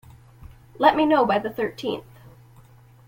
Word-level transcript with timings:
Let 0.79 0.95
me 0.95 1.05
know 1.05 1.27
by 1.27 1.37
the 1.37 1.51
thirteenth. 1.51 2.05